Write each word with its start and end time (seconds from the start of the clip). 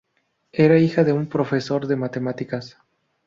Era 0.51 0.79
hija 0.79 1.03
de 1.03 1.13
un 1.13 1.27
profesor 1.27 1.85
de 1.85 1.95
matemáticas. 1.95 2.75